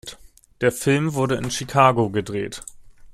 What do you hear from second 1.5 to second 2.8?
Chicago gedreht.